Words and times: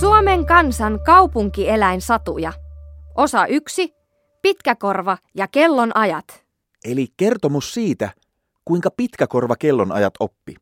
Suomen 0.00 0.46
kansan 0.46 1.00
kaupunkieläinsatuja. 1.04 2.52
Osa 3.16 3.46
yksi. 3.46 3.94
Pitkäkorva 4.42 5.18
ja 5.34 5.48
kellon 5.48 5.96
ajat. 5.96 6.44
Eli 6.84 7.06
kertomus 7.16 7.74
siitä, 7.74 8.10
kuinka 8.64 8.90
pitkäkorva 8.90 9.56
kellonajat 9.56 10.14
oppi. 10.20 10.54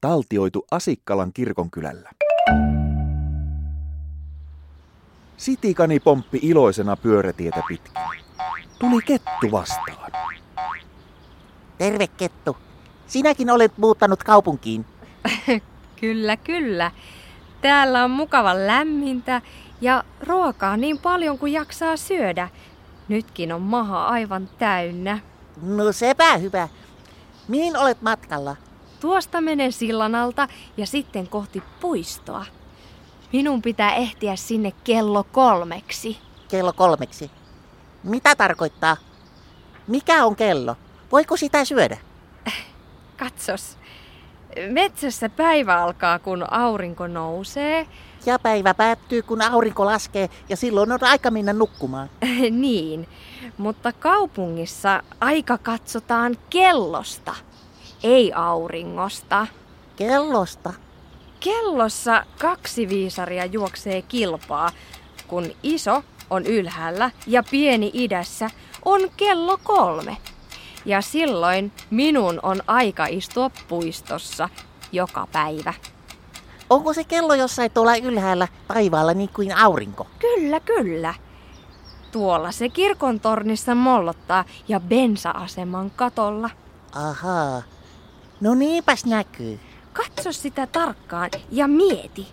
Taltioitu 0.00 0.66
Asikkalan 0.70 1.32
kirkonkylällä. 1.32 2.10
Sitikani 5.36 6.00
pomppi 6.00 6.38
iloisena 6.42 6.96
pyörätietä 6.96 7.62
pitkin. 7.68 8.02
Tuli 8.78 9.02
kettu 9.06 9.50
vastaan. 9.52 10.12
Terve 11.78 12.06
Kettu. 12.06 12.56
Sinäkin 13.12 13.50
olet 13.50 13.78
muuttanut 13.78 14.22
kaupunkiin. 14.22 14.86
Kyllä, 16.00 16.36
kyllä. 16.36 16.90
Täällä 17.60 18.04
on 18.04 18.10
mukavan 18.10 18.66
lämmintä 18.66 19.42
ja 19.80 20.04
ruokaa 20.20 20.76
niin 20.76 20.98
paljon 20.98 21.38
kuin 21.38 21.52
jaksaa 21.52 21.96
syödä. 21.96 22.48
Nytkin 23.08 23.52
on 23.52 23.62
maha 23.62 24.06
aivan 24.06 24.48
täynnä. 24.58 25.18
No 25.62 25.92
sepä 25.92 26.36
hyvä. 26.36 26.68
Mihin 27.48 27.76
olet 27.76 28.02
matkalla? 28.02 28.56
Tuosta 29.00 29.40
menen 29.40 29.72
sillan 29.72 30.14
alta 30.14 30.48
ja 30.76 30.86
sitten 30.86 31.28
kohti 31.28 31.62
puistoa. 31.80 32.44
Minun 33.32 33.62
pitää 33.62 33.94
ehtiä 33.94 34.36
sinne 34.36 34.72
kello 34.84 35.24
kolmeksi. 35.24 36.18
Kello 36.48 36.72
kolmeksi. 36.72 37.30
Mitä 38.04 38.36
tarkoittaa? 38.36 38.96
Mikä 39.86 40.24
on 40.24 40.36
kello? 40.36 40.76
Voiko 41.12 41.36
sitä 41.36 41.64
syödä? 41.64 42.11
Katsos. 43.16 43.78
Metsässä 44.70 45.28
päivä 45.28 45.82
alkaa, 45.82 46.18
kun 46.18 46.52
aurinko 46.52 47.06
nousee. 47.06 47.86
Ja 48.26 48.38
päivä 48.38 48.74
päättyy, 48.74 49.22
kun 49.22 49.42
aurinko 49.42 49.86
laskee 49.86 50.28
ja 50.48 50.56
silloin 50.56 50.92
on 50.92 50.98
aika 51.02 51.30
mennä 51.30 51.52
nukkumaan. 51.52 52.10
niin, 52.50 53.08
mutta 53.58 53.92
kaupungissa 53.92 55.02
aika 55.20 55.58
katsotaan 55.58 56.36
kellosta, 56.50 57.34
ei 58.02 58.32
auringosta. 58.32 59.46
Kellosta? 59.96 60.72
Kellossa 61.40 62.26
kaksi 62.40 62.88
viisaria 62.88 63.44
juoksee 63.44 64.02
kilpaa, 64.02 64.70
kun 65.26 65.52
iso 65.62 66.04
on 66.30 66.46
ylhäällä 66.46 67.10
ja 67.26 67.42
pieni 67.50 67.90
idässä 67.94 68.50
on 68.84 69.00
kello 69.16 69.58
kolme. 69.62 70.16
Ja 70.84 71.00
silloin 71.00 71.72
minun 71.90 72.40
on 72.42 72.62
aika 72.66 73.06
istua 73.06 73.50
puistossa 73.68 74.48
joka 74.92 75.28
päivä. 75.32 75.74
Onko 76.70 76.92
se 76.92 77.04
kello 77.04 77.34
jossain 77.34 77.70
tuolla 77.70 77.96
ylhäällä 77.96 78.48
taivaalla 78.68 79.14
niin 79.14 79.28
kuin 79.28 79.56
aurinko? 79.56 80.06
Kyllä, 80.18 80.60
kyllä. 80.60 81.14
Tuolla 82.12 82.52
se 82.52 82.68
kirkon 82.68 83.20
tornissa 83.20 83.74
mollottaa 83.74 84.44
ja 84.68 84.80
bensa-aseman 84.80 85.90
katolla. 85.96 86.50
Ahaa. 86.94 87.62
No 88.40 88.54
niinpäs 88.54 89.04
näkyy. 89.04 89.60
Katso 89.92 90.32
sitä 90.32 90.66
tarkkaan 90.66 91.30
ja 91.50 91.68
mieti. 91.68 92.28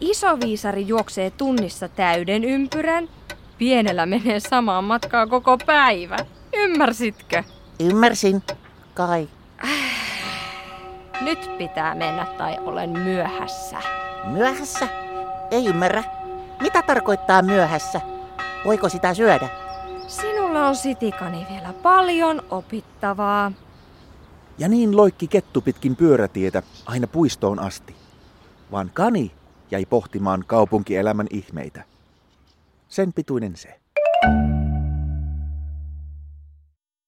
Iso 0.00 0.40
viisari 0.40 0.88
juoksee 0.88 1.30
tunnissa 1.30 1.88
täyden 1.88 2.44
ympyrän. 2.44 3.08
Pienellä 3.58 4.06
menee 4.06 4.40
samaan 4.40 4.84
matkaa 4.84 5.26
koko 5.26 5.58
päivä. 5.66 6.16
Ymmärsitkö? 6.52 7.44
Ymmärsin. 7.80 8.42
Kai. 8.94 9.28
Nyt 11.20 11.58
pitää 11.58 11.94
mennä 11.94 12.26
tai 12.38 12.58
olen 12.58 12.90
myöhässä. 12.90 13.78
Myöhässä? 14.24 14.88
Ei 15.50 15.66
ymmärrä. 15.66 16.04
Mitä 16.60 16.82
tarkoittaa 16.82 17.42
myöhässä? 17.42 18.00
Voiko 18.64 18.88
sitä 18.88 19.14
syödä? 19.14 19.48
Sinulla 20.06 20.68
on 20.68 20.76
sitikani 20.76 21.46
vielä 21.50 21.72
paljon 21.72 22.42
opittavaa. 22.50 23.52
Ja 24.58 24.68
niin 24.68 24.96
loikki 24.96 25.28
kettu 25.28 25.60
pitkin 25.60 25.96
pyörätietä 25.96 26.62
aina 26.86 27.06
puistoon 27.06 27.58
asti. 27.58 27.94
Vaan 28.72 28.90
kani 28.94 29.32
jäi 29.70 29.86
pohtimaan 29.86 30.44
kaupunkielämän 30.46 31.26
ihmeitä. 31.30 31.84
Sen 32.88 33.12
pituinen 33.12 33.56
se. 33.56 33.80